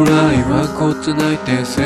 [0.00, 0.10] 将来
[0.44, 1.82] はこつないて背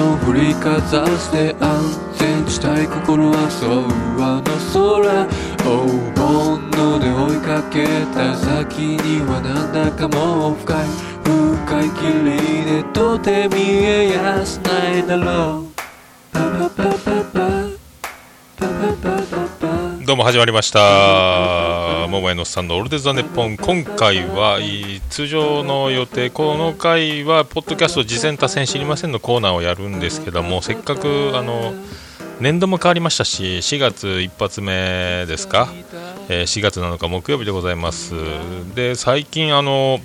[0.00, 1.76] を振りかざして安
[2.16, 3.84] 全地帯心はそう
[4.16, 5.28] あの空
[5.60, 5.68] 黄
[6.16, 7.84] 金ので追いかけ
[8.14, 10.86] た先にはなんだかもう深い。
[11.20, 15.66] 深い霧でとて見えやすないだろう。
[16.32, 17.40] パパパパパ。
[20.06, 21.89] どうも始まりました。
[22.08, 23.56] 桃屋のさんのオールデザネッポン。
[23.56, 24.58] 今回は
[25.10, 31.72] 通常の予定この回はポッドキャスト次戦多戦知りませんのコーナーをやるんですけどもせっかくあの
[32.40, 35.68] 年度も変わりましたし4月一発目ですか、
[36.28, 38.14] えー4月7日木曜日でございます。
[38.74, 40.00] で最近あの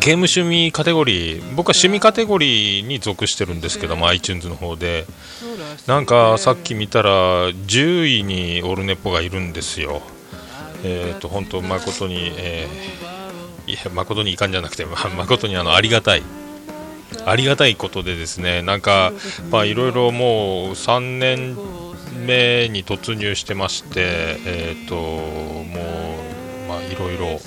[0.00, 5.06] ゲーム趣味カテゴリー僕は趣味カテゴリーに属してるんですけども iTunes の方で。
[5.86, 10.02] なんかさっき見たら10位にオルネポがいるんですよ。
[10.84, 13.22] えっ、と本当誠に、えー
[13.66, 16.22] いや誠にいかんじゃなくて誠にあのありがたい
[17.24, 19.12] ありがたいことでですねなんか
[19.64, 21.56] いろいろもう3年
[22.26, 27.38] 目に突入してましてえっ、ともういろいろ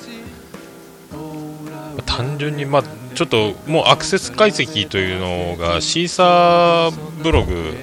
[2.05, 2.83] 単純に、まあ、
[3.15, 7.73] ちょっともうアクセス解析というのがシーサーブログ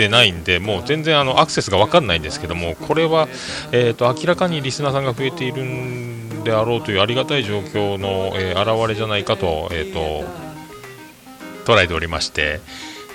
[0.00, 3.28] でないんで、もう全然あのアクセスが分かんないんですけども、これは、
[3.72, 10.24] えー、と明らかにリスナーさんが増えているんであろうというありがたい状況の、えー表れじゃないかと,、えー、と
[11.72, 12.60] 捉えておりまして。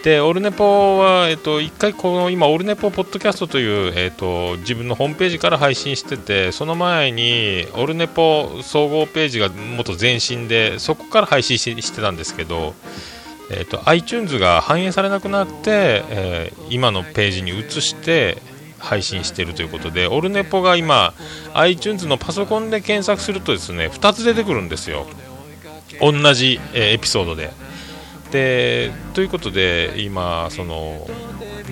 [0.04, 12.76] でオルネポは、えっと、一回この今、オルネポポッドキャストという、えっと、自分のホームページから配信してて、その前にオルネポ総合ページがもっと前身で、そこから配信してたんですけど、
[13.52, 18.42] えっと、iTunes が反映されなくなって、えー今のページに移して
[18.80, 21.14] 配信しているということで、オルネポが今、
[21.54, 25.06] iTunes のパソコンで検索するとですね2つ出てくるんですよ、
[26.02, 27.52] 同じ、えーエピソードで。
[28.32, 31.08] でということで今その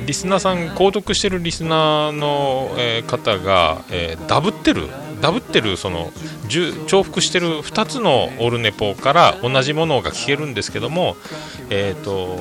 [0.06, 4.88] リスナーさん購読してるリスナーの、えー方が、えダブってる
[5.24, 6.12] ダブってるその
[6.50, 11.16] 重複してる2つのオルネポから同じものが聞けるんですけども
[11.70, 12.38] えっ、と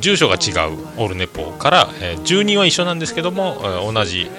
[0.00, 4.30] 住所が違うオルネポから、えー住人は一緒なんですけども、えー同じ、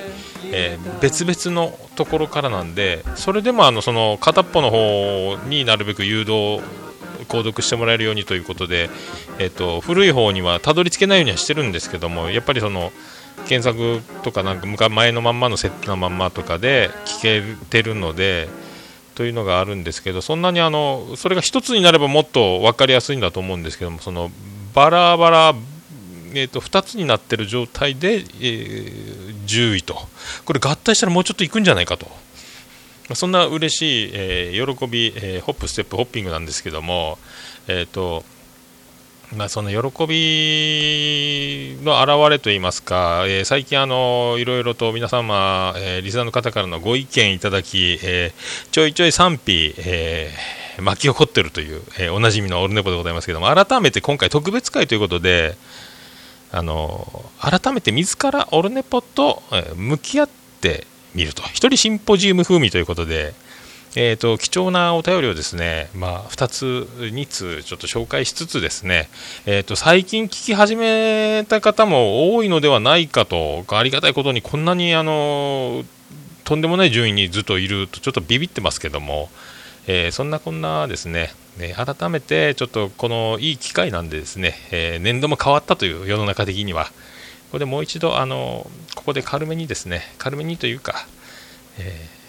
[0.45, 6.59] えー別々のところからなんでそれでもあのその片っぽの方になるべく誘導
[7.27, 8.89] 購読してもらえるようにということで、
[9.37, 12.91] えっと古い方にはたどり着けないようにはしてるんですけどもやっぱりその
[13.47, 18.49] 検索とかなんか前のまんまの設定のまんまとかで聞けてるので
[19.15, 24.31] というのがあるんですけどそんなにあのそれが一つになればもっと分かりやすいんだと思うんですけどもその
[24.73, 25.55] バラバラ
[26.33, 29.97] えー、と2つになってる状態で、えー10位と。
[30.45, 32.07] これ合体したらもうちょっといくんじゃないかと。
[33.15, 37.17] そんな嬉しい、えー喜び、えーホップ、ステップ、ホッピングなんですけども、
[37.67, 38.23] えーと
[39.35, 55.55] まあ、その喜びの表れといいますか、えー最近あの、いろいろと皆様、えーリスナーの方からのご意見いただき、えーちょいちょい賛否、えー巻き起こっているという、えーおなじみのオルネポでございますけども、改めて今回特別会ということで、
[56.51, 59.41] あの改めて自らオルネポと
[59.77, 61.41] 向き合ってみると。
[61.43, 63.33] 一人シンポジウム風味ということで、
[63.95, 69.09] えー、と貴重なお便りをですね、まあ、2つ2通ちょっと紹介しつつですね、
[69.45, 75.83] えー、と最近聞き始めた方も多いのではないかとありがたいことにこんなにあの
[76.45, 79.29] とんでもない順位にずっといるとちょっとビビってますけども、
[79.87, 86.91] えーそんなこんなですね、ね改めてちょっとこのいい機会なんでですね、えー年度も変わったという世の中的には、こ
[87.53, 90.95] こでもう一度あのここで軽めにですね、軽めにというか、
[91.77, 92.20] えー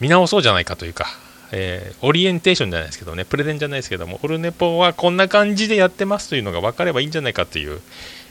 [0.00, 1.06] 見直そうじゃないかというか、
[1.52, 7.80] えーオリエンテーションじゃないですけどね、プレゼンじゃないですけども、オルネポはこんな感じでやってますというのが分かればいいんじゃないかという、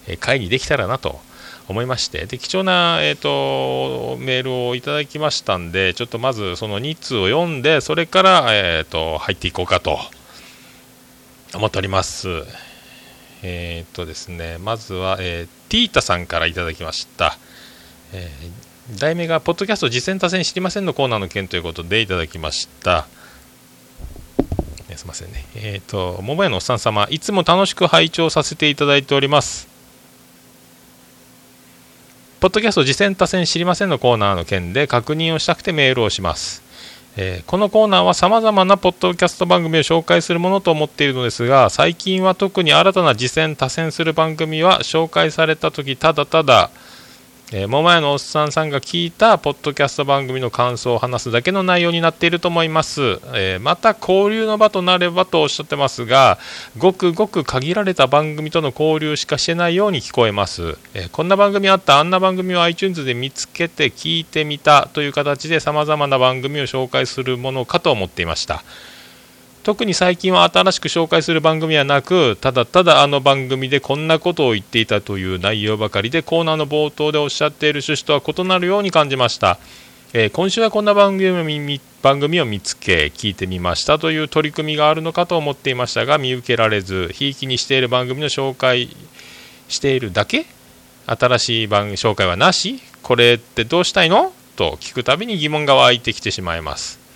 [0.08, 1.20] えー会にできたらなと
[1.68, 10.00] 思いまして、で貴重な、えー、とメールをいただきましたんで、ちょっとまずその2通を読んで、それから、えー、と入っていこうかと
[11.54, 12.28] 思っております。
[13.44, 17.38] えー、とですね、まずは、えーティータさんからいただきました。
[18.12, 23.08] えー題名が、ポッドキャスト実践多戦知りませんのコーナーの件ということでいただきました。
[24.90, 25.46] えーすみませんね。
[25.56, 29.68] えっ、と、桃屋のおっさん様、いつも楽しく拝聴させていただいております。
[32.40, 36.64] ポッドキャスト実践多戦知りませんのコーナーの件で確認をしたくてメールをします。
[37.16, 46.70] えーこのコーナーはさまざまなポッドキャスト番組を紹介するものと思っているのですが最近は特に新たな次戦多戦する番組は紹介された時ただただ
[47.52, 56.38] えー、桃屋のおっさんさんが聞いたポッドキャスト番組の感想を話すだけの内容になっていると思います、えー、また交流の場となればとおっしゃってますが
[56.78, 68.64] ごくごく限られた番組との交流しかしてないように聞こえます、えー、こんな番組あったあんな番組を iTunes で見つけて聞いてみたという形で様々な番組を紹介するものかと思っていました。
[69.64, 79.60] 特に最近は新しく紹介する番組はなくただただあの番組でこんなことを言っていたという内容ばかりでコーナーの冒頭でおっしゃっている趣旨とは異なるように感じました、
[80.14, 88.96] えー、今週はこんな番組を番組を見つけ聞いてみましたという取り組みがあるのかと思っていましたが見受けられずひいきにしている番組の紹介
[89.68, 90.46] しているだけ
[91.06, 94.32] 新しい番紹介はなしこれってどうしたいの？
[94.56, 97.09] と聞くたびに疑問が湧いてきてしまいます。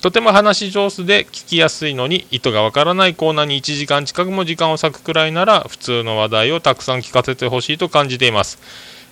[0.00, 8.32] とても話し上手で聞きやすいのに意図がわからないコーナーに1時間近くも時間を割くくらいなら普通の話題をたくさん聞かせてほしいと感じてい。
[8.32, 8.58] ます、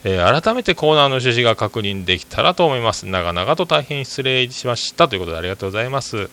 [0.04, 3.06] えー、改めてコーナーの趣旨が確認できたらと思います。
[3.06, 6.30] 長々と大変失礼しましたということでありがとうございます、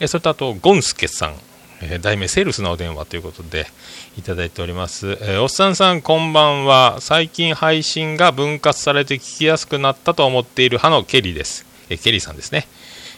[0.00, 1.34] えー、それとあとゴンスケさん。
[1.82, 3.66] えー、題名セールスのお電話ということで
[4.18, 6.98] いただいております、えー、おっさんさんこんばんは。
[7.00, 12.68] 最近配信が分割されて聞きやすくなったと思っている派のケリーです、え、ケリーさんですね。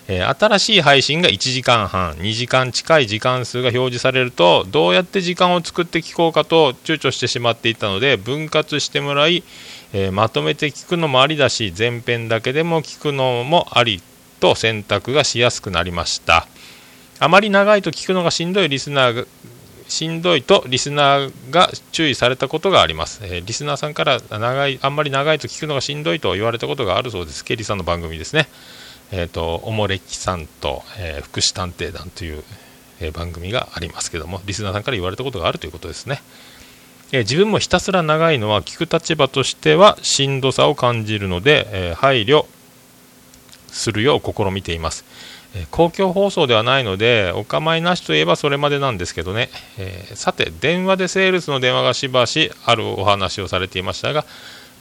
[0.08, 9.44] えー、新しい配信が1時間半2時間近い時間数が表示されるとどうやって時間を作って聞こうかと躊躇してしまっていたので分割してもらい、
[9.92, 14.02] えー、まとめて聞くのもありだし前編だけでも聞くのもあり
[14.40, 16.48] と選択がしやすくなりました。
[17.20, 19.24] あまり長いと聞くのがしんどいリスナーが
[19.86, 27.44] しんどいとリスナーが注意されたことがあります、えー、リスナーさんから長いあんまり長いと聞くのがしんどいと言われたことがあるそうです。
[27.44, 28.48] ケリーさんの番組ですね。
[29.14, 32.42] えーと、おもれきさんと、えー、福祉探偵団という、
[32.98, 36.22] えー、番組がありますけどもリスナーさんから言われたことがあるということですね、
[37.12, 42.46] えー、自分もひたすら長いのは聞く立場としてはしんどさを感じるので、え配慮
[43.68, 45.04] するよう試みています、
[45.54, 54.24] え公共放送ではないのでお構いなしといえばそれまでなんですけどね、えさて電話でセールスの電話がしばしあるお話をされていましたが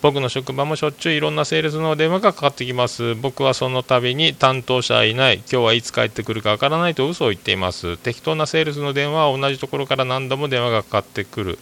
[0.02, 3.14] 僕の職場もしょっちゅういろんなセールスの電話がかかってきます。
[3.16, 5.36] 僕はその度に担当者はいない。
[5.38, 7.98] 今日はいつ帰ってくるかわからないと嘘を言っています。
[7.98, 11.60] 適当なセールスの電話は同じところから何度も電話がかかってくる。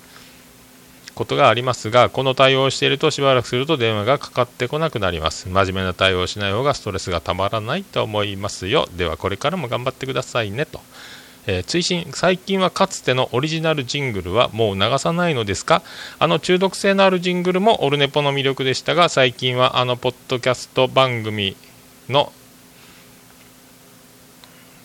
[1.16, 5.50] ことがありますがこの対応をしているとしばらくすると電話がかかってこなくなります。
[5.50, 8.88] 真面目な対応をしない方がストレスがたまらないと思いますよ。
[8.96, 10.80] ではこれからも頑張ってくださいねと。
[11.52, 15.82] えー、追伸最近はかつてのオリジナルジングルはもう流さないのですか？
[16.20, 21.56] あの中毒性のあるジングルもオルネポの魅力でしたが最近はあのポッドキャスト番組
[22.08, 22.32] の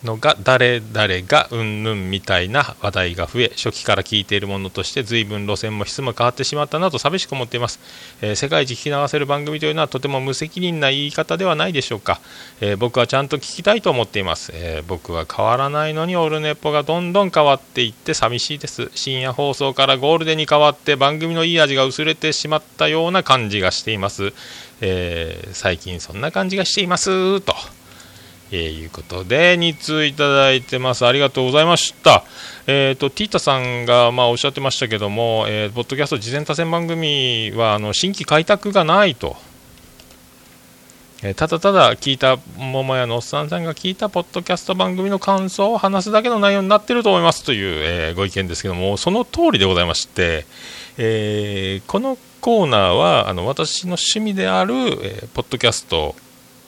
[0.04, 7.80] のが誰々がうんぬんみたいな話題が増え初期から聞いているものとして随分路線も質も変わってしまったなと寂しく思っています、
[8.20, 12.20] えー、世界一聞き流せる番組というのはとても無責任な言い方ではないでしょうか、
[12.60, 18.90] えー、僕はちゃんと聞きたいと思っています、えー、僕は変わらないのにオルネポがどんどん変わっていって寂しいです。
[18.94, 24.32] 深夜放送からゴールデンに変わって番組のいい味が薄れてしまったような感じがしています、
[24.80, 27.40] え最近そんな感じがしています。
[27.40, 27.54] と。
[28.50, 31.06] えー、いうことで、2通いただいてます。
[31.06, 32.24] ありがとうございました。
[32.66, 39.36] えっ、ー、と、ティータさんが、まあ、おっしゃってましたけども、えー、ポッドキャスト事前多選番組は、あの、新規開拓がないと。
[41.22, 50.44] えー、ただただ聞いた、桃屋のおっさんさんが聞いたポッドキャスト番組の感想を話すだけの内容になってると思いますという、えー、ご意見ですけども、その通りでございまして、
[50.98, 56.14] えー、このコーナーは、あの、私の趣味である、えー、ポッドキャスト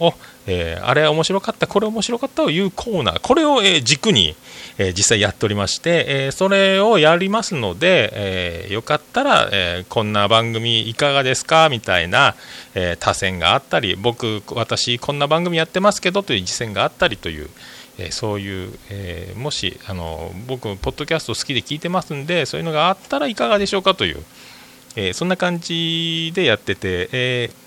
[0.01, 0.15] を、
[0.47, 4.37] えー、あれ面白かった、これ面白かったを言うコーナー、これを、えー、軸に、
[4.79, 12.35] えー、実際やっておりまして、えそれをやりますので、えよかったら、えこんな番組いかがですかみたいな、
[12.75, 17.51] え多選があったり、僕、私、こんな番組やってますけどという実践があったりという。
[17.99, 24.23] えそういう、えもしあの僕、ポッドキャスト好きで聞いてますんでそういうのがあったらいかがでしょうかという、
[24.97, 27.66] えそんな感じでやってて、えー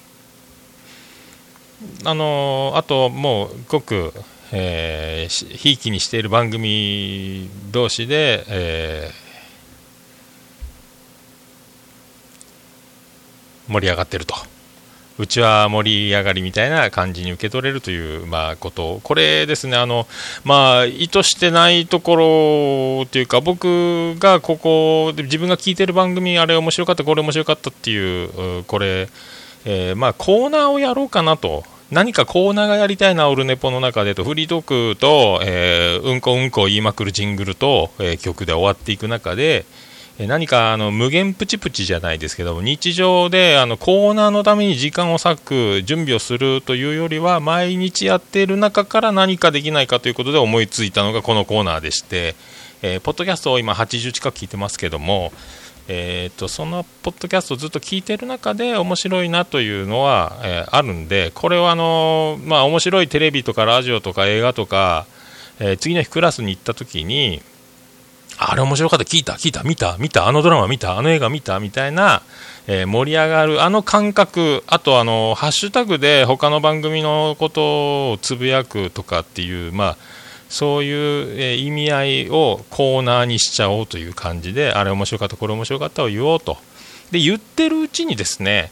[2.03, 4.13] あのあともうごく
[4.51, 14.35] え、ひいきにしている番組同士で、えー、盛り上がってると。
[15.19, 20.07] うちは盛り上がりみたいな感じに受け取れるという、まあ、ことこれですねあの、
[20.45, 29.09] まあ、意図してないところというか僕がここで自分が聞いてる番組あれ面白かったこれ面白かったっていうこれ
[29.65, 31.63] えー、まあ、コーナーをやろうかなと。
[31.91, 39.65] 何かコーナーがやりたいな、オルネポの中でと、フリートークと、えー、うんこうんこ言いまくるジングルと、えー、曲で終わっていく中で、
[40.27, 52.35] 何かあの無限プチプチじゃないですけども日常であのコーナーのために時間を割く準備をするというよりは毎日やっている中から何かできないかということで思いついたのがこのコーナーでして、
[52.81, 55.31] えー、ポッドキャストを今80近く聞いてますけども、
[55.91, 65.07] えーと、そのポッドキャストをずっと聞いてる中で面白いなというのは、えー、あるんでこれはあの、まあ、面白いテレビとかラジオとか映画とか、
[65.59, 67.41] えー、次の日クラスに行った時に
[68.37, 72.21] あれ面白かった、聞いた、聞いた、見た、見た、あのドラマ見た、あの映画見たみたいな、
[72.67, 79.97] え、盛り上がる、あの感覚、あとあの、ハッシュタグで他の番組のことをつぶやくとかっていう、まあ、
[80.49, 86.57] そういう、意味合いをコーナーにしちゃおうという感じで、あれ面白かった、これ面白かったを言おうと。
[87.11, 88.71] で、言ってるうちにですね、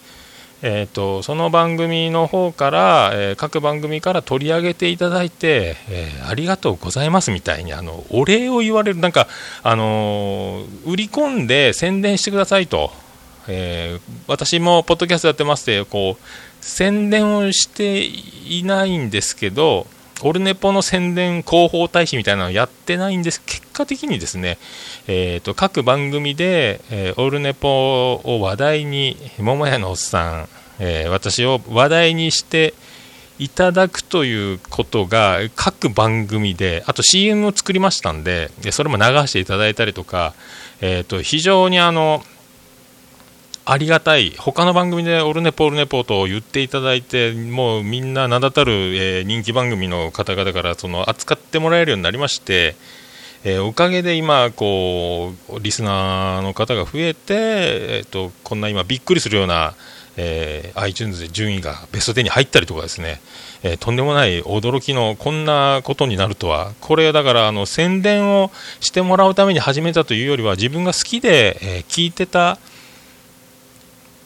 [0.64, 9.28] えーと、その番組の方から、えー、各番組から取り上げていただいて、えー、ありがとうございますみたいにあのお礼を言われる、なんか、
[9.62, 12.92] あのー、売り込んで宣伝してくださいと、
[13.48, 16.24] え私もポッドキャストやってますってこう
[16.60, 19.86] 宣伝をしていないんですけど、
[20.24, 23.42] オルネポの宣伝広報大使みたいなのやってないんです。
[23.46, 24.58] 結果的にですね、
[25.08, 30.48] えーと、各番組で、えー、オルネポを話題に桃屋のおっさん、
[30.80, 32.74] えー、私を話題にして
[33.40, 40.34] いただくということが各番組であと CM を作りましたんでそれも流していただいたりとか、
[40.82, 42.24] えーと非常にあの
[43.70, 52.78] ありがたい、他の番組でオルネポ、オルネポと言っていただいて、もうみんな名だたる、えー、人気番組の方々からその扱ってもらえるようになりまして、
[53.44, 59.74] えー、おかげで今こう、リスナーの方が増えて、えーと、こんな今、びっくりするような、
[60.16, 63.20] えー、iTunes で順位がベスト10に入ったりとかですね、
[63.64, 72.60] えー、とんでもない驚きのこんなことになるとは、これだからあの宣伝をしてもらうために始めたというよりは、自分が好きで、えー、聞いてた。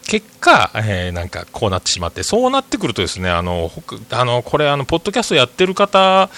[0.07, 3.71] 結果、えー、なんかこうなってしまって、そうなってくるとですね、あの、
[4.11, 6.29] あのこれ、あの、ポッドキャストやってる方、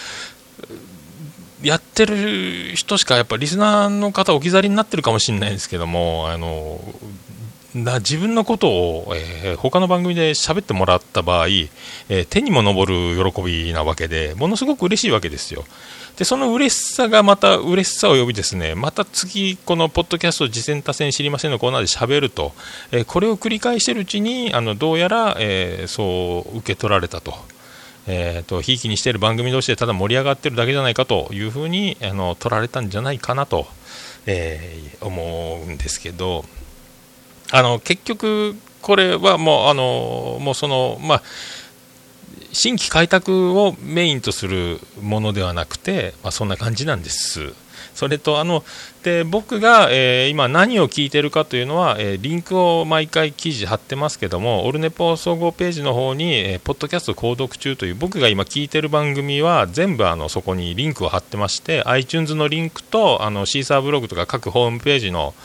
[1.62, 6.80] やってる人しか、やっぱリスナーの方置き去りになってるかもしれないですけども、あの、
[7.76, 15.66] な自分のことを、えー、他の番組で喋ってもらった場合、えー、手にも昇る喜びなわけで、ものすごく嬉しいわけですよ。
[16.18, 22.54] でその嬉しさがまた嬉しさを呼びですねまた次このポッドキャスト「次戦多戦知りません」のコーナーで喋ると、
[22.92, 27.34] えー、これを繰り返してるうちにあのどうやら、え、そう受け取られたと。
[28.06, 33.66] えーと、ひいきにしている番組同士でただ盛り上がってるだけじゃないかというふうにあの取られたんじゃないかなと、
[34.26, 36.44] え、思うんですけど
[37.54, 41.24] あの結局、これはもうあのもうその、まあ
[42.52, 47.54] 新規開拓をメインとするものではなくて、まあ、そんな感じなんです。
[47.96, 48.64] それとあの
[49.04, 65.36] で僕が、えー、今何を聞いてるかというのは、えー、リンクを毎回記事貼ってますけどもオルネポ総合ページの方に、えー、ポッドキャスト購読中という僕が今聞いてる番組は全部あのそこにリンクを貼ってまして iTunes のリンクとあのシーサーブログとか各ホームページの、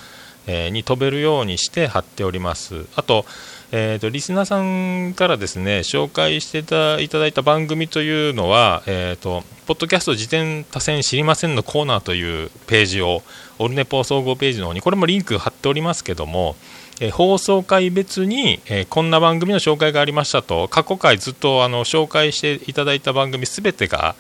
[0.49, 2.87] えに飛べるようにして貼っております。
[2.97, 3.25] あと
[3.71, 13.23] えーと、リスナーさんからですね紹介していただいた番組というのは、えーと、ポッドキャスト辞典多選知りませんのコーナーというページを
[13.59, 16.57] オルネポ総合ページの方にこれもリンク貼っておりますけども、
[17.01, 24.15] え、放送回別に、えー、こんな番組の紹介がありましたと過去回ずっとあの紹介していただいた番組すべてが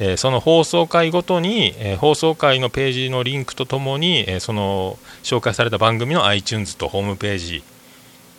[0.00, 7.62] えその放送回ごとに、え放送回のページのリンクとともに、えその紹介された番組の iTunes とホームページ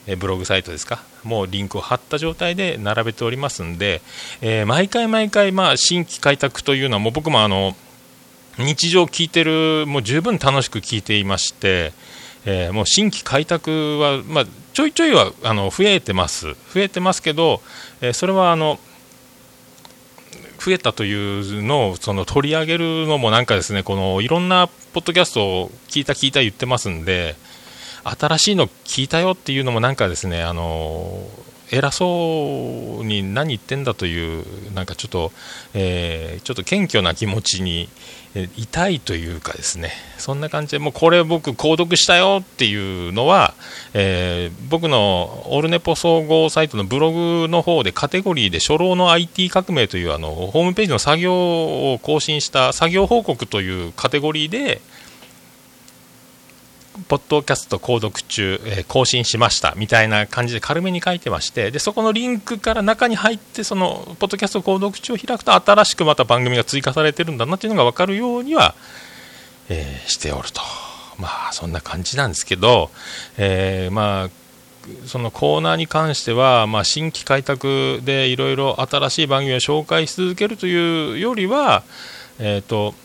[0.07, 4.01] えブログサイトですか、もうリンクを貼った状態で並べておりますんで、
[4.41, 7.75] え、毎回毎回、まあ、新規開拓というのは、もう僕もあの
[8.57, 11.93] 日常聞いてる、もう十分楽しく聞いていまして、
[12.45, 17.61] えー、もう新規開拓は、まあ、ちょいちょいはあの増えてます、増えてますけど、
[18.01, 18.79] えー、それはあの
[20.63, 27.35] 増えたというのをその取り上げるのもなんかですね、このいろんなポッドキャストを聞いた聞いた言ってますんで、
[28.03, 31.23] 新しいの聞いたよっていうのもなんかですねあの
[31.71, 35.31] 偉そうに何言ってんだというなんかちょっと、
[35.73, 37.89] えー、ちょっと謙虚な気持ちに
[38.33, 43.53] 痛いというかですねそんな感じでもうこれ僕購読したよっていうのは、
[43.93, 54.81] えー、僕のオルネポ総合サイトのブログの方でカテゴリーで初老の IT 革命というあのホームページの作業を更新した作業報告というカテゴリーで
[57.07, 68.75] ポッドキャスト購読中、えー、更新しましたみたいな感じで軽めに書いてましてでそこのリンクから中に入ってそのポッドキャスト購読中を開くと新しくまた番組が追加されてるんだなっていうのが分かるようには、
[69.69, 70.61] えー、しておると。
[71.17, 72.89] まあそんな感じなんですけど、
[73.37, 74.29] えー、まあ
[75.05, 81.83] そのコーナーに関しては、まあ、新規開拓でいろいろ新しい番組を紹介し続けるというよりは、
[82.39, 82.95] えーと、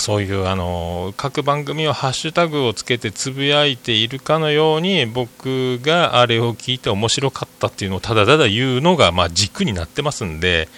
[0.00, 10.68] そういうあの各番組をハッシュタグをつけてつぶやいているかのように僕があれを聞いて面白かったっていうのをただただ言うのがまあ軸になってますんで、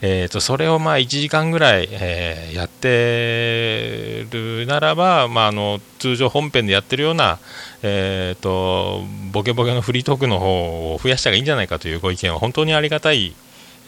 [0.00, 7.40] えー、とそれをまあ1時間ぐらい、え、やってるならば、まあ、あの通常本編でやってるような、
[7.82, 9.02] えー、と
[9.32, 13.34] ボケボケのフリートークの方を増やした方がいいんじゃないかというご意見は本当にありがたい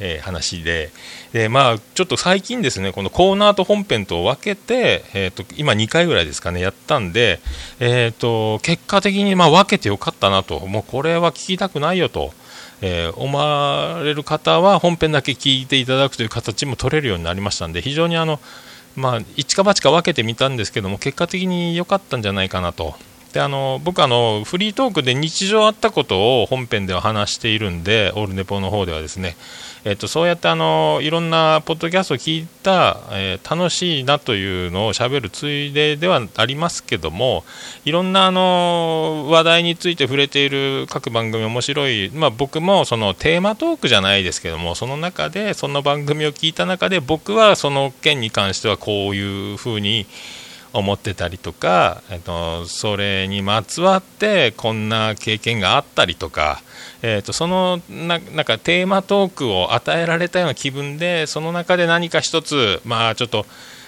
[0.01, 0.91] えー、話で
[1.33, 7.41] で、まあ、ちょっと最近ですねこのコーナーと本編と分けて、えーと、今2回ぐらいですかねやったんで、
[7.81, 12.33] えーと、結果的にまあ分けてよかったなともうこれは聞きたくないよと。
[12.87, 18.41] えー、思われる方は本編だけ聞いていただくという形も取れるようになりましたんで非常にあの、
[18.95, 22.95] まあ、一か八か分けてみたんですけども結果的に良かったんじゃないかなと
[23.35, 29.37] であの僕あの、フリートークで日常あったことを本編では話しているんで、オールネポの方ではですね、
[29.85, 37.45] えっと、そうやってあのいろんなポッドキャストを聞いた、えー、楽しいなというのをしゃべるついでではありますけども
[37.85, 50.07] いろんなあの話題について触れている各番組面白い、まあ、僕もそのテーマトークじゃないですけどもその中でその番組を聞いた中で僕はその件に関してはこういうふうに
[50.75, 56.61] 思ってたりとか、えっと、それにまつわってこんな経験があったりとか、
[57.03, 63.47] えっと、そのななんかテーマトークを与えられたような気分でその中で何か一つまあちょっと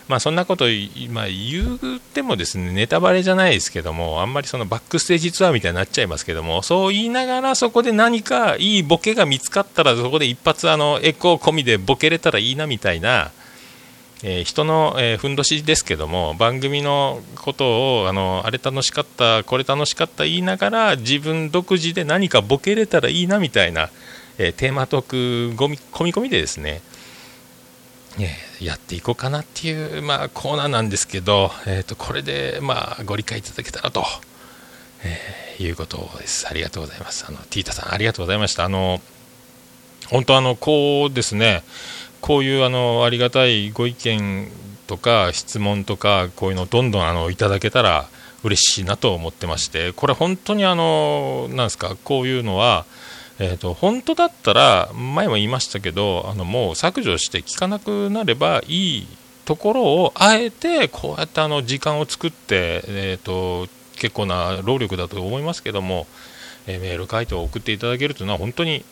[0.08, 13.32] まあ、そんなこと今言ってもですねネタバレじゃないですけどもあんまりそのバックステージツアーみたいになっちゃいますけどもそう言いながらそこで何かいいボケが見つかったらそこで一発あのエコー込みでボケれたらいいなみたいな
[14.23, 23.90] えー、人の、えー、ふんどしですけども番組のことをあのあれ楽しかったこれ楽しかった言いながら自分独自で何かボケれたらいいなみたいな、
[24.38, 26.80] えー、テーマトークごみ込み込みでですね、
[28.18, 34.04] えやっていこうかなっていう、まあ、コーナーなんですけど、えーと、これで、まあ、ご理解いただけたらと、
[35.04, 36.47] えいうことです。
[36.49, 37.25] ありがとうございます。
[37.28, 38.64] あのティータさんありがとうございました。
[38.64, 39.00] あの
[40.08, 41.62] 本当あのこうですね
[42.26, 44.49] こういうあのありがたいご意見
[44.86, 48.08] とか質問とかこういうのをどんどんあのいただけたら
[48.43, 52.84] 嬉しいなと思ってましてこれ本当にあのなんですかこういうのは
[53.39, 59.06] えーと、本当だったら前も言いましたけどあのもう削除して聞かなくなればいい
[59.45, 66.06] ところをあえてこうやってあの時間を作って、えーと、結構な労力だと思いますけども、
[66.67, 68.86] え、メール回答を送っていただけるというのは本当に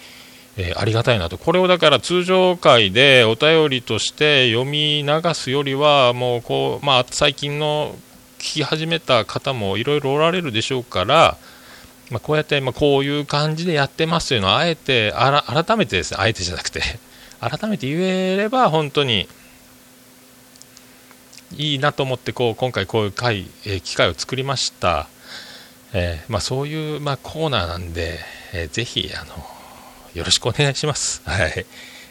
[0.56, 7.96] えー、ありがたいなと、これをだから通常回でお便りとして読み流すよりは、もうこう、まあ、最近の
[8.38, 11.36] 聞き始めた方もいろいろおられるでしょうから、
[12.10, 16.82] まあ、こうやって、まあ、こういう感じでやってますというのをあえて改めてですね、あえてじゃなくて
[17.40, 19.28] 改めて言えれば本当に
[21.56, 25.08] いいなと思ってこう今回こういう回、えー、機会を作りました、
[25.92, 28.18] えー、まあ、そういう、まあ、コーナーなんで、
[28.52, 29.53] えー、ぜひあの
[30.14, 31.22] よろしくお願いします。
[31.24, 31.66] はい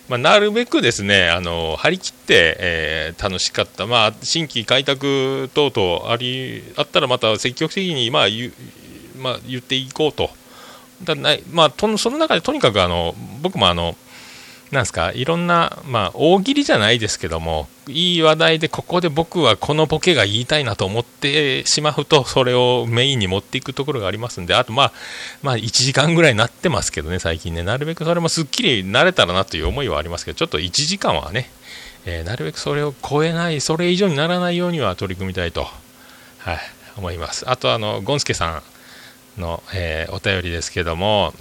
[0.10, 8.52] まあ、なるべくですねあの張り切って、えー、楽しかった、まあ、新規開拓等々ありあったらまた積極的に、まあ言
[9.18, 10.30] まあ、言っていこうと。
[11.04, 13.98] だないまあ、とその中でとにかくあの僕もあの
[14.74, 15.12] なんすか？
[15.14, 24.92] いろんな、まあ、大喜利じゃないですけどもいい話題でここで僕はこのボケが言いたいなと思ってしまうとそれをメインに持っていくところがありますんであと、まあ、
[25.42, 27.64] まあ1時間ぐらいになってますけどね最近ね。
[27.64, 31.50] なるべくそれもすっきり慣れたらなという思いはありますけどちょっと1時間はね、
[32.06, 35.68] えー、なるべくそれを超えないそれ以上にならないようには取り組みたいと、
[36.40, 36.60] はい、
[36.98, 37.50] 思います。
[37.50, 38.64] あとあのゴンスケさ
[39.38, 41.34] んの、えー、お便りですけども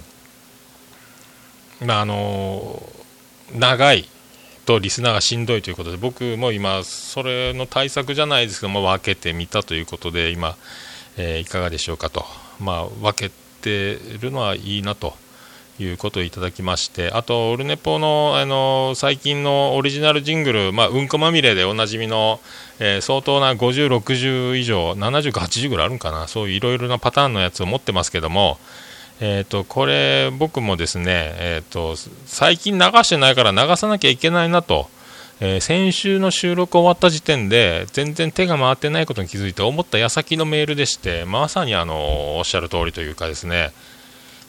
[1.81, 3.02] まああのー
[3.53, 4.07] 長い
[4.65, 10.55] とリスナーがしんどいということで僕も今それの対策じゃないですけども分けてみたということで今、
[11.17, 12.25] えー、いかがでしょうかと、
[12.59, 15.13] まあ、分けてるのはいいなと
[15.79, 22.39] いうことをいただきましてあとオルネポのあの最近のオリジナルジングル、まあ、うんこまみれでおなじみの、
[22.79, 26.27] えー、相当な50、60以上70か80ぐらいあるんかな。
[26.27, 28.59] そういういろいろなパターンのやつを持ってますけども
[29.19, 31.95] えーと、これ、僕もですね、えーと、
[32.25, 34.89] 最近流してないから流さなきゃいけないなと、
[35.39, 43.71] えー、先週の収録終わった時点で全然手が回ってないことに気づいて思った矢先のメールでしてまさにあのおっしゃる通りというかですね、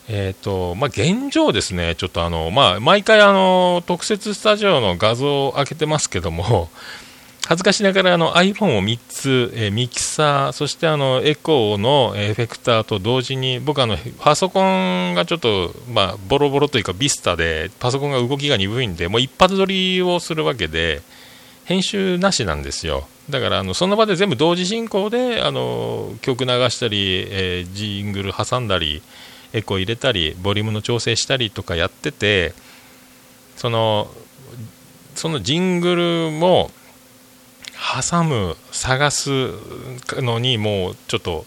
[0.08, 6.68] えーとまあ、現状ですね、ちょっとあの、まあ、毎回あの特設スタジオの画像を開けてますけども、
[7.46, 21.02] 恥ずかしながらあの iPhone を3つ、え、ミキサーそしてあのエコーのエフェクターと同時に僕あのパソコンがちょっと、まあ、ボロボロというかビスタでパソコンが動きが鈍いんでもう一発撮りをするわけで
[21.64, 23.06] 編集なしなんですよ。
[23.28, 29.02] だからあのその場で全部同時進行であの曲流したり、えー、ジングル挟んだり
[29.54, 32.54] エコー入れたりボリュームの調整したりとかやってて
[33.56, 34.08] その
[35.14, 36.70] そのジングルも
[37.84, 39.50] 挟む探す
[40.16, 41.44] のにもうちょっと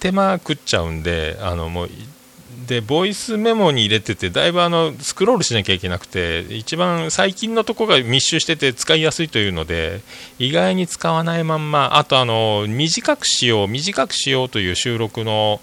[0.00, 1.88] 手間食っちゃうんであのもう
[2.66, 10.02] でボイスメモに入れててだいぶあのスクロールしなきゃいけなくて一番最近のとこが密集してて使いやすいというので
[10.38, 15.60] 意外に使わないまんまあとあの短くしよう短くしようという収録の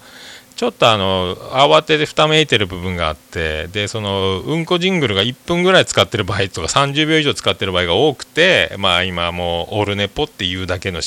[0.58, 11.00] ちょっとあの慌ててふためいてる部分があってでそのうんこジングルが1分ぐらい使ってる場合とか30秒以上使ってる場合が多くてまあ今もうオルネポっていうだけの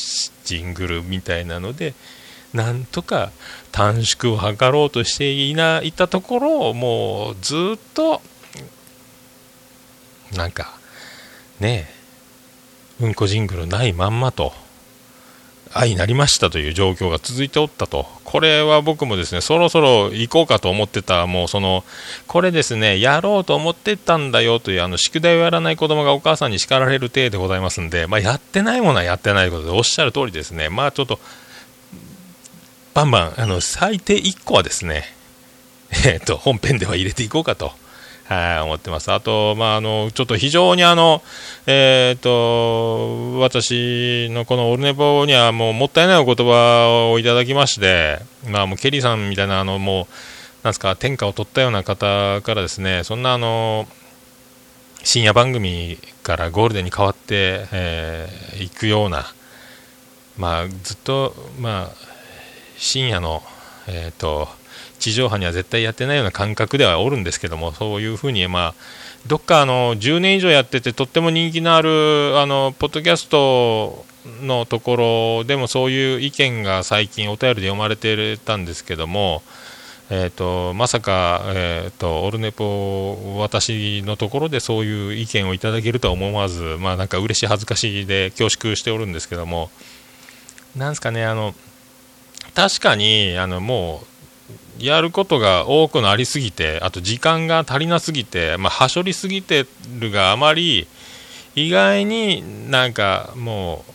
[0.46, 1.96] ジングルみたいなので
[2.54, 3.34] なんとか
[3.74, 8.22] 短縮を図ろうとしていないたところもうずっと
[10.34, 10.80] なんか
[11.60, 11.90] ね
[13.02, 14.54] えうんこジングルないまんまと。
[15.74, 21.84] 愛になりましたという状況が続いておったと、これは僕もですねそろそろ行こうかと思ってた、もうその
[22.28, 31.20] これですねやろうと思ってたんだよというあの宿題をやらない子供がお母さんに叱られる体でございますんで、まあ、やってないものはやってないことでおっしゃる通りですね、まあちょっと
[32.94, 35.04] バンバンあの最低1個はですね、
[36.06, 37.72] えー、と本編では入れていこうかと。
[38.26, 39.12] はい、思ってます。
[39.12, 41.22] あと、まあ、あの、ちょっと非常にあの、
[41.68, 50.06] えっ、ー、と、私のこのオルネポにはもうもったいないお言葉をいただきまして、まあ、もうケリーさんみたいな、あの、もう、
[50.64, 53.88] なんですか、天下を取ったような方からですね、そんなあの、
[55.04, 59.26] 深夜番組からゴールデンに変わって、えー、行くような、
[60.38, 61.96] まあ、ずっと、まあ、
[62.78, 63.44] 深夜の、
[63.88, 64.48] えっ、ー、と、
[65.02, 68.74] 地上波には絶対やってないような感覚ではおるんですけどもそういうふうに、まあ、
[69.28, 74.06] どっかあの10年以上やっててとっても人気のあるあのポッドキャスト
[74.44, 79.42] のところでもそういう意見が最近お便りで読まれてたんですけども、
[80.12, 89.72] えーと、まさか、えーと、オルネポ私のところでそういう意見をいただけるとは思わず、まあ、なんか嬉しい恥ずかしいで恐縮しておるんですけども
[90.76, 91.56] なんですかねあの
[92.54, 94.11] 確かにあのもう
[94.82, 99.66] やることが多くなりすぎて、あと時間が足りなすぎて、まあ、はしょりすぎて
[100.00, 100.88] るがあまり、
[101.56, 103.92] 意外になんかもう、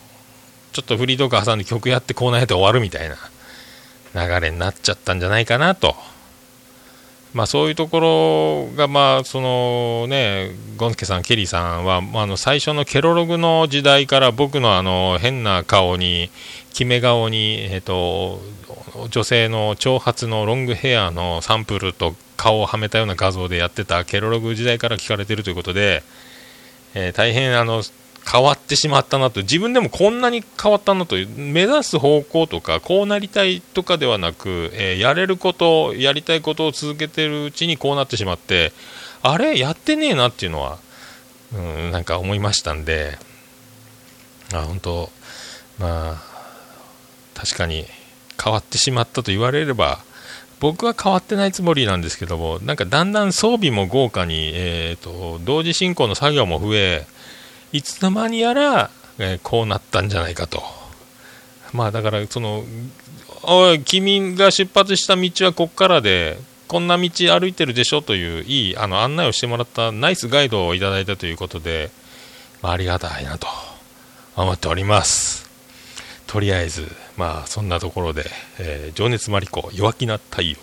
[0.75, 3.17] ちょっとフリートーク挟んで曲やってコーナーやって終わるみたいな
[4.27, 5.95] 流れになっちゃったんじゃないかなと。
[7.37, 8.01] まあ、そういうとこ
[8.71, 16.31] ろが、まあそのね、ゴンスケさん、ケリーさんは、ま、あの最初のケロログの時代から僕のあの変な顔に、
[16.77, 18.39] 決め顔に、えーと
[19.09, 26.03] 女性の長髪のロングヘアのサンプルと顔をはめたような画像でやってたケロログ時代から聞かれてるということで、
[26.95, 27.83] えー、大変あの
[28.31, 29.41] 変わってしまったなと。
[29.41, 38.73] 自分でもこんなに変わったなと目指す方向とかこうなりたいとかではなく、えー、やれることやりたいことを続けてるうちにこうなってしまって
[39.23, 40.79] あれやってねえなっていうのは、
[41.55, 43.19] うん、なんか思いましたんで。
[44.55, 45.11] あ本当
[45.81, 46.26] まあ
[47.37, 47.85] 確かに
[48.43, 50.01] 変わってしまったと言われれば
[50.59, 57.07] 僕は変わってないつもりなんですけどもなんかだんだん装備も豪華に、えーと、同時進行の作業も増え
[57.73, 60.63] いつの間にやら、えー、こうなったんじゃないかと。
[61.73, 62.65] まあだからその
[63.43, 71.91] おい君が出発した道はこっからでこんな道歩いてるでしょといういいあの案内をしてもらったナイスガイドをいただいたということで、
[72.63, 73.47] まあ、ありがたいなと
[74.37, 75.46] 思っております。
[76.27, 76.87] とりあえず
[77.17, 78.25] まあそんなところで、
[78.59, 80.57] えー、情熱マリコ弱気な太陽。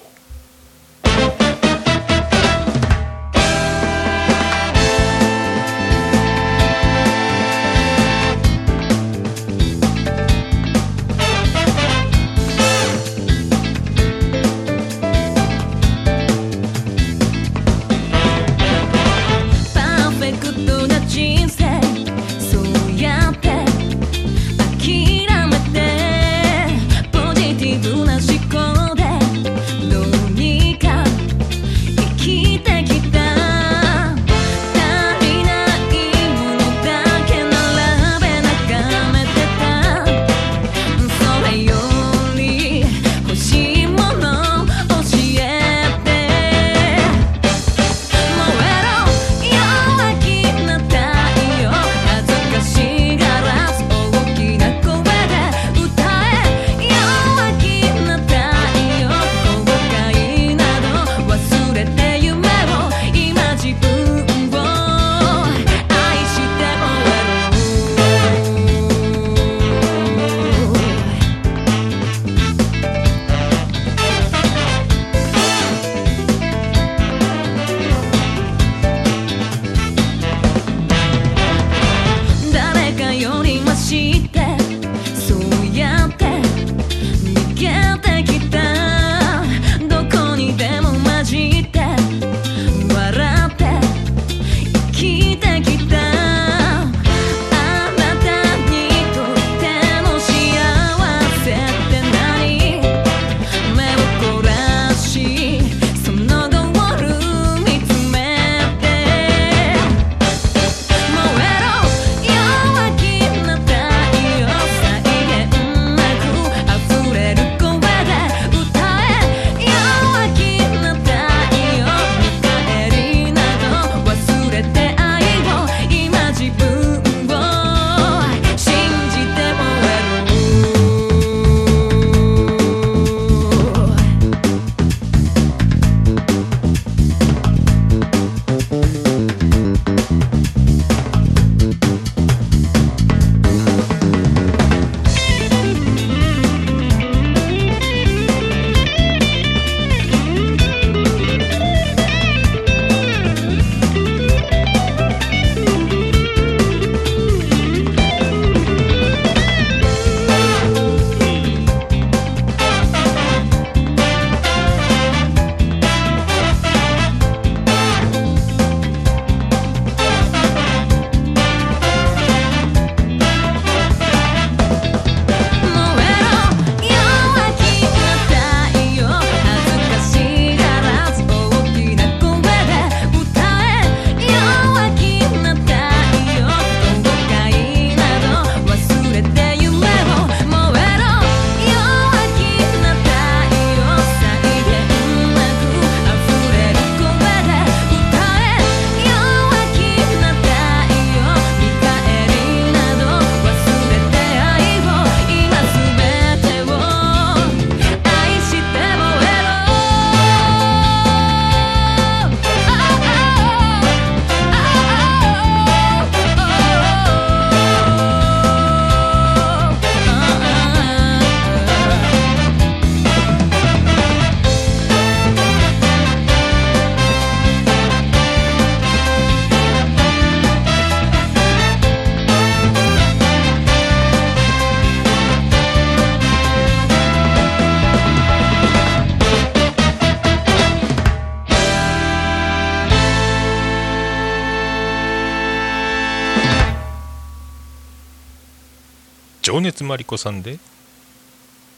[249.54, 250.58] 情熱マリコさんで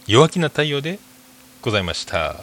[0.08, 0.98] 弱気な太陽で
[1.62, 2.38] ございました。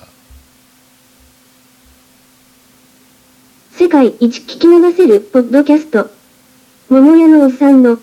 [3.71, 6.11] 世界一聞き流せるポッドキャスト
[6.91, 7.99] 桃屋のおっさんの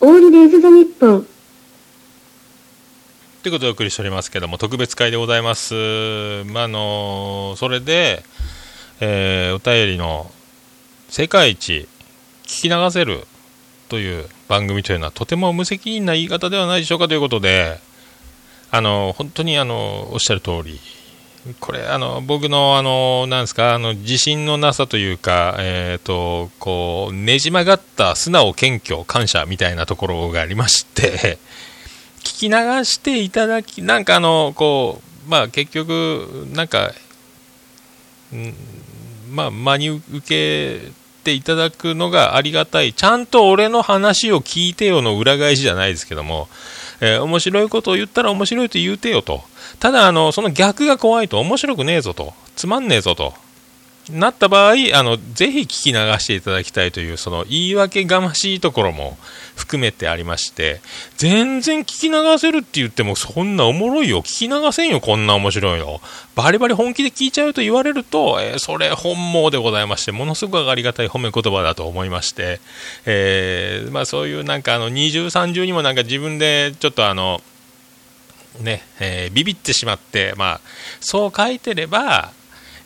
[0.00, 1.26] オールデイズ・ザ・ニッポン。
[3.42, 5.74] ということでお送りしておりますけども特別会でございます。
[6.46, 8.24] まああのそれで、
[9.00, 10.32] えーお便りの
[11.10, 11.86] 世界一
[12.44, 13.26] 聞き流せる
[13.90, 17.78] という番組というのはとても無責任な言い方ではないでしょうかということで
[18.70, 20.78] あの本当にあのおっしゃる通り。
[21.58, 31.38] これあの僕のあのなんですかあの自信のなさというかえっ、とこうねじ曲がった素直謙虚感謝みたいなところがありまして
[32.22, 36.92] 聞き流していただきなんかあのこうまあ結局なんか
[38.32, 38.54] ん
[39.32, 42.92] まあ真に受けていただくのがありがたい。
[42.92, 46.48] ちゃんと俺の話を聞いてよの裏返しじゃないですけども、
[47.00, 49.42] えー面白いことを言ったら面白いと言うてよと。
[49.78, 52.34] ただあのその逆が怖いと面白くねえぞと。
[52.56, 53.34] つまんねえぞと。
[54.10, 59.16] なった場合あのぜひ聞き流していただきたいというその言い訳がましいところも
[59.54, 60.80] 含めてありまして
[61.16, 64.22] 全然聞き流せるって言ってもそんなおもろいよ。
[64.22, 66.00] 聞き流せんよこんな面白いの。
[66.34, 72.60] バリバリ本気で聞いちゃうと言われると、えーそれ本望でございましてものすごくありがたい褒め言葉だと思いまして、
[73.06, 77.40] えーまあ、そういうなんかあの二重三重にもなんか自分でちょっとあの
[78.60, 80.60] ね、えービビってしまって、まあ、
[81.00, 82.32] そう書いてれば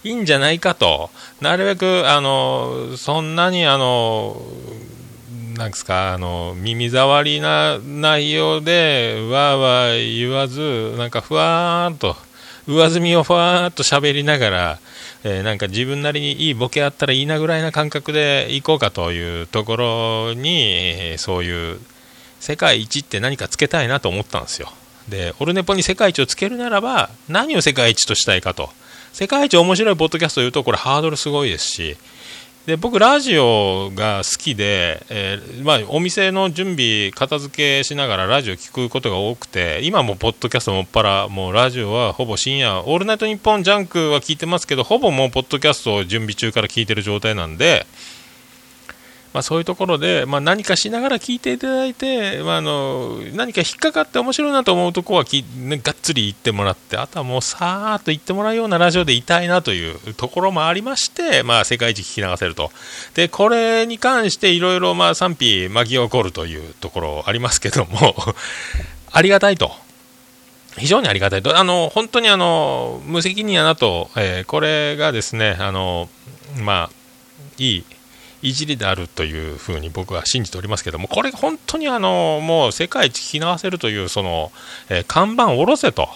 [0.07, 4.41] いいんじゃないかと、なるべく、あの、そんなに、あの、
[5.57, 12.17] なんですか、あの、耳障りな内容で、わーわー言わず、なんかふわーっと、
[12.69, 14.79] 上積みをふわーっと喋りながら、
[15.25, 21.81] えーなんか自分なりにいいボケあったらいいなぐらいな感覚でいこうかというところに、えーそういう
[22.39, 24.73] 世界一って何かつけたいなと思ったんですよ。
[25.09, 28.71] で、オルネポに世界一をつけるならば、何を世界一としたいかと。
[29.17, 31.97] 世界一面白いポッドキャストを言うと、これハードルすごいですし、
[32.67, 47.87] で僕、ラジオが好きで、えーまあ、お店の準備、片付けしながらラジオ聞くことが多くて、今もポッドキャストもっぱら、もうラジオはほぼ深夜、オールナイトニッポンジャンクは聞いてますけど、ほぼもうポッドキャストを準備中から聞いてる状態なんで、
[49.37, 62.71] まあ、そういうところで、まあ、何かしながら聞いていただいて、まあ、あの何か引っかかって面白いなと思うとこはき、ね、がっつり言ってもらってあとはもうさーっと言ってもらうようなラジオでいたいなというところもありまして、まあ、世界一聞き流せると
[63.13, 68.15] でこれに関していろいろ賛否巻き起こるというところありますけども
[69.13, 69.71] ありがたいと。
[70.79, 76.11] 非常にありがたいと、あの本当にあの無責任やなと、えーこれがですね、あの
[76.59, 76.97] まあ、
[77.57, 77.85] いい
[78.43, 84.53] いじりであるというふうに僕は信じておりますけども、これ本当にあのもう世界一聞き流せるというその、
[84.89, 86.09] え看板を下ろせと。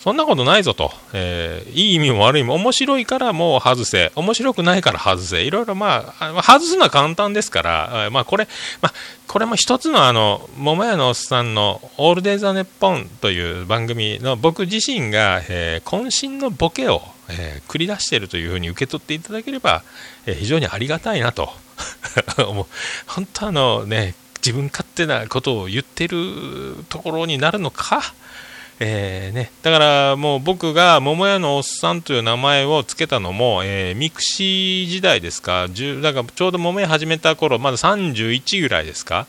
[0.00, 4.12] そんなことないぞと、えーいい意味も悪い意味も面白いからもう外せ。
[4.16, 5.42] 面白くないから外せ。
[5.42, 8.48] いろいろまあ外すのは簡単ですから、まあ、これ、
[8.80, 8.94] まあ、
[9.28, 19.82] これも一つのあの桃屋のおっさんの「オールデイザネッポン」という番組の僕自身が、えー渾身のボケを、えー繰り出しているというふうに受け取っていただければ、
[20.24, 21.52] えー非常にありがたいなと。
[22.48, 22.66] 思う。
[23.06, 28.14] 本当あのね自分勝手なことを言ってるところになるのか
[28.82, 39.26] えーね、だからもう僕が桃屋のおっさんという名前を付けたのも、えーミクシー時代ですか、だからちょうど桃屋始めた頃まだ31ぐらいですか、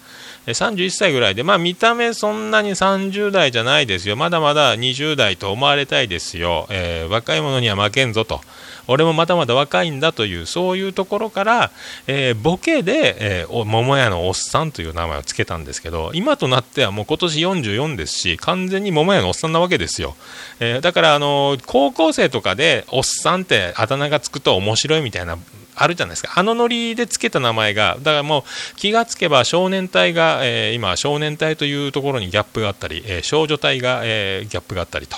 [0.47, 8.41] 31歳ぐらいで、まあ、見た目そんなに30代じゃないですよ、まだまだ20代と思われたいですよ、えー若い者には負けんぞと。
[8.87, 11.71] 俺もまだまだ若いんだというそういうところから、
[12.07, 20.15] えーボケで、えー桃屋のおっさんという名前をつけたんですけど今となってはもう今年44ですし完全に桃屋のおっさんなわけですよ、
[20.59, 25.37] えだから、あの高校生とかでおっさんってあだ名がつくと面白いみたいな
[25.81, 28.43] あるじゃないですかあのノリでつけた名前がだからもう
[28.75, 35.17] 気がつけば少年隊が、えー今少年隊というところにギャップがあったり、えー少女隊が、えーギャップがあったりと、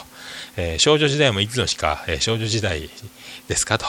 [0.58, 2.90] え少女時代もいつの日か、え少女時代
[3.48, 3.86] ですかと。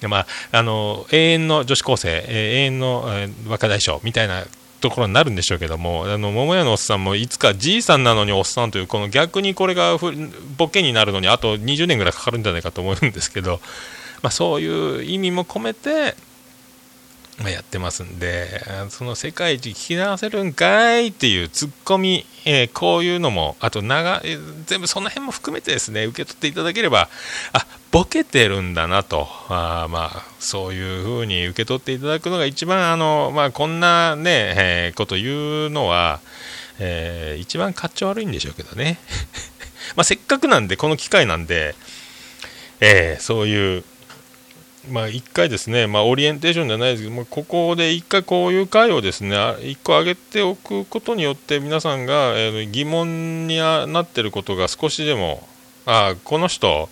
[0.00, 4.44] で まあ、あの永遠の女子高生、永遠の、え若大将みたいな
[4.80, 10.12] ところになるんでしょうけども、あの桃屋のおっさんもいつかじいさんなのにおっさんという、この逆にこれがふ
[10.56, 13.60] ボケになるのにあと20年ぐらいかかるんじゃないかと思うんですけど、
[14.22, 16.14] まあ、そういう意味も込めて、
[17.38, 27.10] まあ、やってますんで、その世界一聞き流せるんかいっていうツッコミ、えーこういうのも、あと長えー全部その辺も含めてですね、受け取っていただければ、
[27.52, 36.20] あボケてるんだなと、あまあ、そういうふうに受け取っていただくのが一番、あのまあ、こんなね、えーこと言うのは、
[36.78, 38.98] えー、一番かっちょ悪いんでしょうけどね。
[39.94, 41.74] まあせっかくなんでこの機会なんで、
[42.80, 43.84] えー、そういう
[44.90, 55.46] まあ、1回ですね、まあ、オリエンテーションじゃないですけども、ここで1回こういう回をですね1個上げておくことによって皆さんが、え、疑問になっていることが少しでも
[55.86, 56.88] あこの人、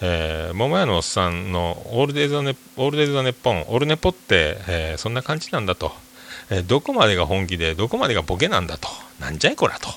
[0.00, 5.92] えー、桃屋のおっさんのオールデイ・ザ・ネオールデイ・ザ・ネッポンオールネポって、えー、そんな感じなんだと、
[6.50, 8.88] え、どこまでが本気でどこまでがボケなんだと。
[9.18, 9.88] なんじゃいこらと。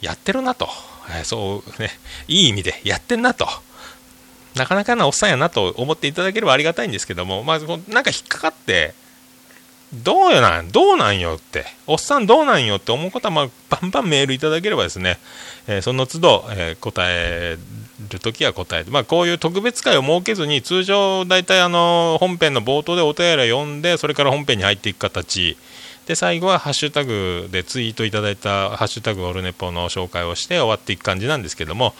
[0.00, 0.68] やってるなと、
[1.10, 1.90] えそうね
[2.28, 3.48] いい意味でやってんなと。
[4.54, 8.94] なかなかなおっさんやなと思っていただければありがたいんですけども、まあ、なんか引っかかって、
[9.92, 15.18] どうよなん、どうなんよって、おっさんどうなんよって思うことは、まあ、バンバンメールいただければですね、
[15.66, 17.56] えー、その都度、えー、答え
[18.10, 25.56] るときは答えて、まあ、こういう特別会を設けずに、通常、大体あの本編の冒頭でお便りを読んで、それから本編に入っていく形、
[26.08, 31.94] で最後はハッシュタグでツイートいただいた「ハッシュタグオルネポ」の紹介をして終わっていく感じなんですけども、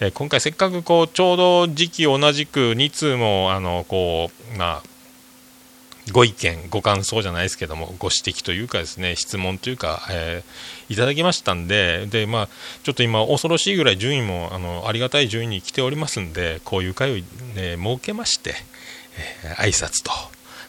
[0.00, 4.92] え、今回せっかくこうちょうど時期同じく2通もあのこうまあ
[6.10, 12.48] ご意見、ご感想じゃないですけども、ご指摘というかですね、質問というか、えー、いただきましたんで、で、まあ、
[12.82, 17.14] ちょっと今、恐ろしいぐらい順位も、あの、ありがたい順位に来ておりますんで、こういう会を、
[17.54, 18.56] ね、設けまして、
[19.44, 20.10] えー、挨拶と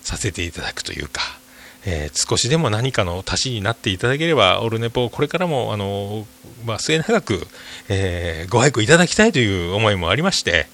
[0.04, 1.40] させていただくというか、
[1.86, 6.26] えー、少しでも何かの足しになっていただければ、オルネポ、これからも、あの
[6.66, 7.48] まあ、末永く、
[7.90, 10.68] えー、ご愛顧いただきたいという思いもありまして、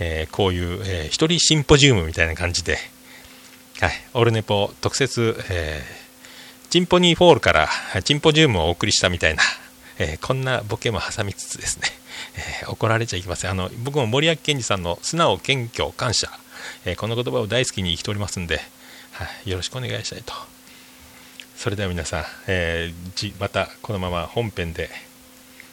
[0.00, 2.78] えー、こういう、えー、一人シンポジウムみたいな感じで、
[3.80, 7.68] はい、オルネポ特設、えー、チンポニーフォールから
[8.02, 9.42] チンポジウムをお送りしたみたいな、
[9.98, 11.88] えー、こんなボケも挟みつつですね、
[12.62, 13.50] えー、怒られちゃいけません。
[13.52, 16.28] あの、僕も森脇健児さんの素直、謙虚、感謝、
[16.84, 18.60] えこの言葉を大好きに生きておりますんで、
[19.44, 20.32] よろしくお願いしたいと。
[21.56, 24.90] それでは皆さん、えー、またこのまま本編で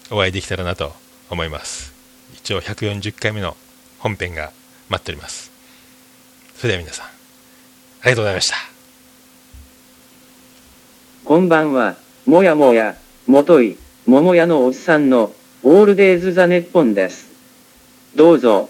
[0.09, 0.93] お会いできたらなと
[1.29, 1.93] 思います。
[2.33, 3.55] 一応140回目の
[3.99, 4.51] 本編が
[4.89, 5.51] 待っております。
[6.55, 7.09] それでは皆さん、あ
[8.05, 8.55] りがとうございました。
[11.23, 12.95] こんばんは、もやもや、
[13.27, 15.33] もとい、桃屋のおっさんの、
[15.63, 17.29] オールデイズ・ザ・ネッポンです。
[18.15, 18.69] どうぞ。